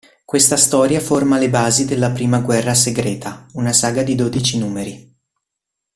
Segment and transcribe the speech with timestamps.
[0.25, 5.15] Questa storia forma le basi della prima Guerra Segreta, una saga di dodici numeri.